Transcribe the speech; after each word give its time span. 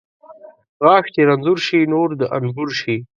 ـ 0.45 0.81
غاښ 0.85 1.05
چې 1.13 1.21
رنځور 1.29 1.59
شي، 1.67 1.79
نور 1.93 2.09
د 2.19 2.21
انبور 2.37 2.69
شي. 2.79 2.95